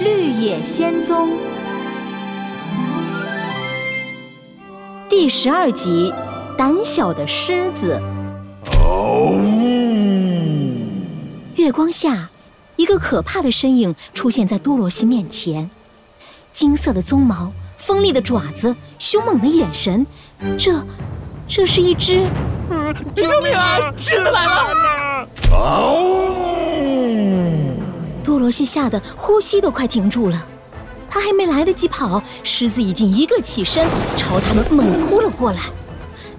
[0.00, 1.30] 绿野仙踪》
[5.08, 6.14] 第十二集：
[6.56, 8.00] 胆小的狮子。
[11.56, 12.30] 月光下，
[12.76, 15.68] 一个可怕的身影出现在多罗西面前，
[16.52, 20.06] 金色的鬃毛，锋利的爪子，凶猛的眼神，
[20.56, 20.80] 这，
[21.48, 22.24] 这是一只……
[23.16, 23.92] 救命啊！
[23.96, 24.17] 狮
[28.48, 30.46] 罗西吓得呼吸都快停住了，
[31.10, 35.64] 他还没来得及跑，狮子已经一个起身朝他们猛扑了过来。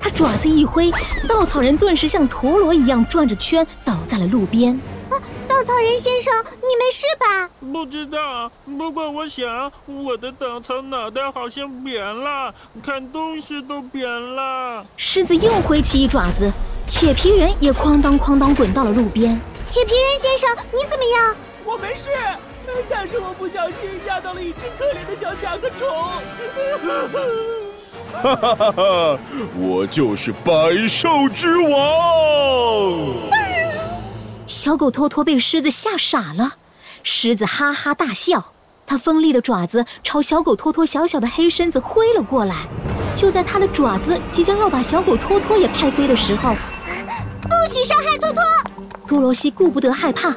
[0.00, 0.92] 他爪子一挥，
[1.28, 4.74] 稻草人顿时像陀螺一样转着圈倒在了路边。
[5.10, 5.14] 啊
[5.46, 7.48] 稻草人先生，你没事吧？
[7.72, 12.52] 不知道，不过我想我的稻草脑袋好像扁了，
[12.84, 14.84] 看东西都扁了。
[14.96, 16.52] 狮子又挥起一爪子，
[16.84, 19.40] 铁皮人也哐当哐当滚到了路边。
[19.70, 21.34] 铁皮人先生，你怎么样？
[21.64, 22.10] 我没事，
[22.88, 23.76] 但是我不小心
[24.06, 25.88] 压到了一只可怜的小甲壳虫。
[28.12, 29.18] 哈哈哈哈！
[29.56, 30.52] 我就是百
[30.88, 31.70] 兽之王。
[34.46, 36.56] 小狗托托被狮子吓傻了，
[37.02, 38.52] 狮子哈哈大笑，
[38.86, 42.56] 它锋利的爪子朝小狗托托小小的黑身子挥了过来。
[43.16, 46.54] 就在它的爪子即将要把小狗托托也拍飞的时候，
[47.42, 48.42] 不许伤害托托！
[49.06, 50.34] 多罗西顾不得害怕，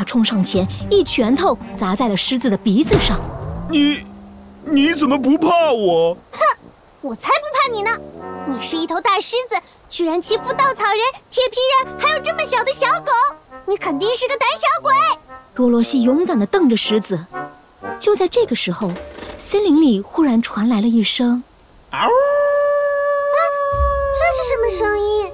[0.00, 3.20] 他冲上前一拳头砸在了狮子的鼻子上。
[3.68, 4.02] 你，
[4.64, 6.16] 你怎么不怕我？
[6.32, 6.40] 哼，
[7.02, 7.90] 我才不怕你呢！
[8.46, 13.12] 你是一头大狮子，居然欺负稻草人、铁皮人，还有这么小的小狗！
[13.66, 14.90] 你肯定是个胆小鬼！
[15.54, 17.26] 多罗西勇敢地瞪着狮子。
[17.98, 18.90] 就在这个时候，
[19.36, 21.42] 森林里忽然传来了一声
[21.92, 22.08] “嗷”，
[24.18, 25.30] 这是什么声音？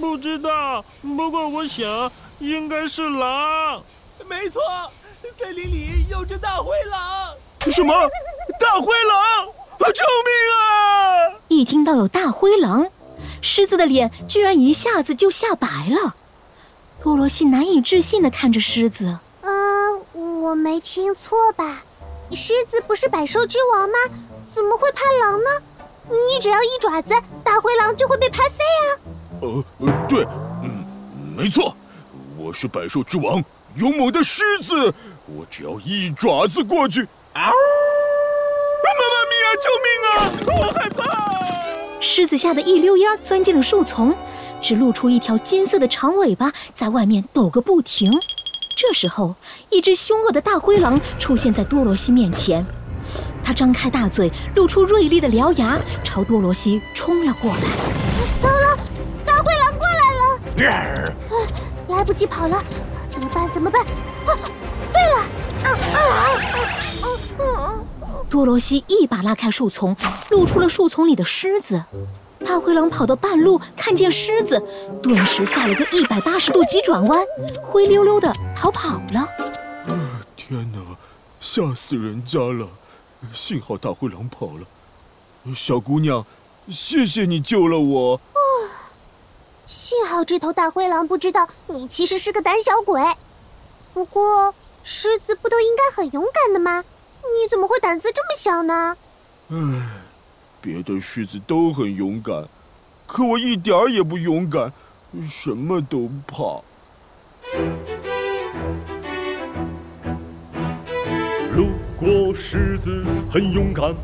[0.00, 3.82] 不知道，不过我想应该是狼。
[4.24, 4.62] 没错，
[5.38, 7.34] 森林里有只大灰狼。
[7.70, 7.94] 什么？
[8.60, 9.46] 大灰狼？
[9.78, 11.38] 救命啊！
[11.48, 12.86] 一听到有大灰狼，
[13.40, 16.16] 狮子的脸居然一下子就吓白了。
[17.02, 19.18] 多罗西难以置信地看着狮子。
[19.42, 19.50] 呃，
[20.12, 21.82] 我没听错吧？
[22.32, 23.96] 狮子不是百兽之王吗？
[24.44, 25.50] 怎么会怕狼呢？
[26.08, 28.86] 你只要一爪子，大灰狼就会被拍飞啊！
[29.42, 29.64] 呃，
[30.08, 30.26] 对，
[30.62, 30.84] 嗯，
[31.36, 31.76] 没错，
[32.36, 33.42] 我是百兽之王，
[33.76, 34.94] 勇猛的狮子，
[35.26, 37.02] 我只要一爪子过去，
[37.34, 37.52] 啊！
[38.82, 40.14] 妈妈咪呀，救命啊！
[40.46, 42.00] 我害怕！
[42.00, 44.16] 狮子吓得一溜烟钻进了树丛。
[44.62, 48.10] 只露出一条金色的长尾巴，在外面抖个不停。
[48.74, 49.34] 这时候，
[49.68, 52.64] 一只凶恶的大灰狼出现在多罗西面前，
[53.44, 57.60] 它张开大嘴，露出锐利的獠牙，朝多罗西冲了过来。
[58.40, 58.78] 糟了，
[59.26, 61.12] 大灰狼过来了！
[61.88, 62.62] 来不及跑了，
[63.36, 63.52] 办？
[63.52, 63.82] 怎么办？
[63.82, 64.32] 啊，
[64.92, 65.16] 对了！
[68.30, 69.94] 多罗西一把拉开树丛，
[70.30, 71.84] 露出了树丛里的狮子。
[72.44, 74.62] 大灰狼跑到半路，看见狮子，
[75.02, 77.22] 顿时吓了个一百八十度急转弯，
[77.62, 79.28] 灰溜溜的逃跑了。
[80.34, 80.78] 天哪，
[81.40, 82.68] 吓死人家了！
[83.34, 84.66] 幸好大灰狼跑了。
[85.54, 86.24] 小姑娘，
[86.70, 88.20] 谢谢你救了我。
[89.66, 93.02] 幸好这头大灰狼不知道你其实是个胆小鬼。
[93.96, 96.84] 不过，狮子不都应该很勇敢的吗？
[97.22, 98.94] 你怎么会胆子这么小呢？
[99.48, 99.56] 唉。
[100.60, 102.44] 别的狮子都很勇敢，
[103.06, 104.70] 可我一点儿也不勇敢，
[105.26, 106.60] 什么都怕。
[111.50, 111.68] 如
[111.98, 113.02] 果狮子
[113.32, 113.94] 很勇敢，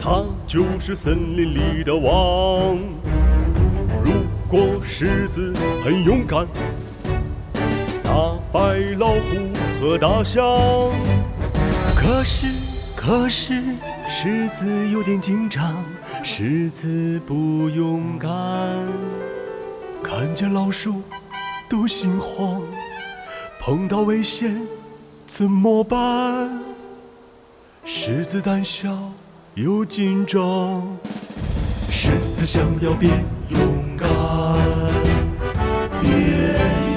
[0.00, 2.78] 它就是森林里的王。
[4.02, 4.12] 如
[4.48, 5.52] 果狮子
[5.84, 6.48] 很勇敢，
[8.08, 10.42] 打败老虎和大象。
[11.94, 12.46] 可是，
[12.96, 13.62] 可是。
[14.10, 15.84] 狮子有点紧张，
[16.24, 18.30] 狮子不勇敢，
[20.02, 21.02] 看见老鼠
[21.68, 22.62] 都心慌，
[23.60, 24.58] 碰到危险
[25.26, 26.48] 怎么办？
[27.84, 28.88] 狮子胆小
[29.54, 30.82] 又紧张，
[31.90, 33.12] 狮子想要变
[33.50, 33.60] 勇
[33.94, 34.08] 敢，
[36.00, 36.87] 变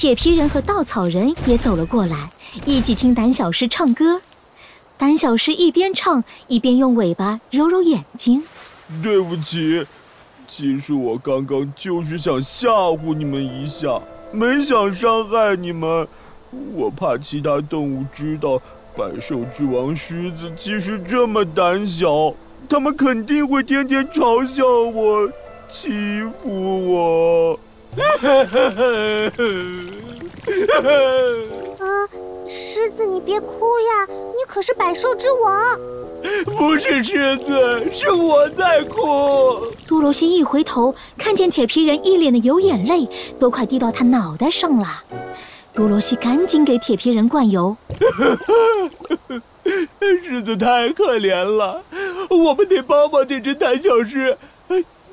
[0.00, 2.30] 铁皮人和稻草人也走了过来。
[2.64, 4.20] 一起听胆小狮唱歌，
[4.96, 8.40] 胆小狮一边唱一边用尾巴揉揉眼睛。
[9.02, 9.84] 对不起，
[10.46, 14.00] 其实我刚刚就是想吓唬你们一下，
[14.30, 16.06] 没想伤害你们。
[16.74, 18.56] 我怕其他动物知道
[18.96, 22.32] 百兽之王狮子其实这么胆小，
[22.68, 25.28] 他们肯定会天天嘲笑我，
[25.68, 27.58] 欺负我。
[31.78, 32.08] 啊，
[32.48, 35.78] 狮子，你别哭呀，你可是百兽之王。
[36.56, 38.98] 不是狮子，是我在哭。
[39.86, 43.08] 多罗西一回头，看见铁皮人一脸的油眼泪，
[43.38, 45.04] 都快滴到他脑袋上了。
[45.74, 47.76] 多罗西赶紧给铁皮人灌油。
[50.24, 51.82] 狮子太可怜了，
[52.30, 54.36] 我们得帮帮这只胆小狮。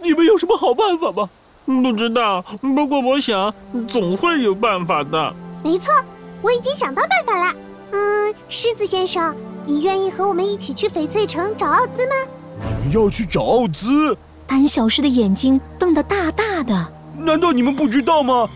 [0.01, 1.29] 你们有什么好办法吗？
[1.65, 3.53] 不知道，不过我想
[3.87, 5.33] 总会有办法的。
[5.63, 5.93] 没错，
[6.41, 7.53] 我已经想到办法了。
[7.91, 9.35] 嗯，狮子先生。
[9.67, 12.13] 你愿意和我们一起去翡翠城找奥兹吗？
[12.59, 14.15] 你们要去找奥兹？
[14.45, 16.87] 胆小狮的眼睛瞪得大大的。
[17.17, 18.47] 难道你们不知道吗？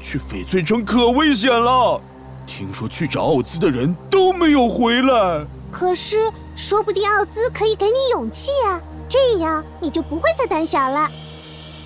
[0.00, 2.00] 去翡翠城可危险了。
[2.48, 5.44] 听说去找奥兹的人都没有回来。
[5.70, 11.08] 可是，说不定奥兹可以给你勇气啊，这样你就不会再胆小了。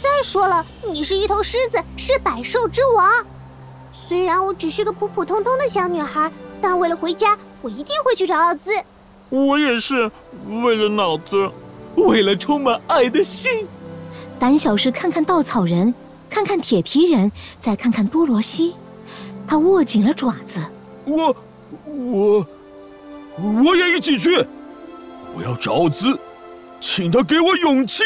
[0.03, 3.27] 再说了，你是一头狮子，是百兽之王。
[3.93, 7.37] 虽然我只是个普普通通的小女孩，但为了回家。
[7.63, 8.71] 我一定会去找奥兹。
[9.29, 10.11] 我也是，
[10.63, 11.51] 为了脑子，
[11.95, 13.69] 为了充满爱的心。
[14.39, 15.95] 胆小狮看看稻草人，
[16.31, 17.31] 看看铁皮人，
[17.61, 18.75] 再看看多罗西，
[19.47, 20.59] 他握紧了爪子。
[21.05, 21.37] 我，
[21.85, 22.47] 我，
[23.63, 24.47] 我也一起去。
[25.37, 26.19] 我要找奥兹，
[26.81, 28.03] 请他给我勇气。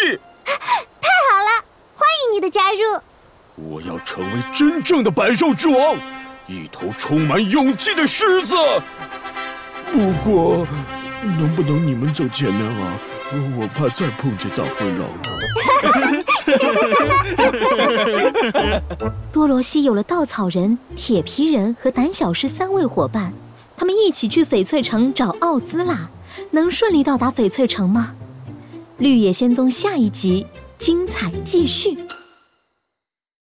[2.51, 2.79] 加入。
[3.57, 5.97] 我要成为真正的百兽之王，
[6.47, 8.55] 一头充满勇气的狮子。
[9.93, 10.67] 不过，
[11.23, 12.99] 能不能你们走前面啊？
[13.57, 15.09] 我怕再碰见大灰狼。
[19.33, 23.33] 多罗西有了稻草人、铁皮人和胆小狮三位伙伴，
[23.77, 26.11] 他们一起去翡翠城找奥兹啦。
[26.51, 28.15] 能顺利到达翡翠城吗？
[28.99, 30.47] 绿野仙踪下一集
[30.79, 31.99] 精彩继续。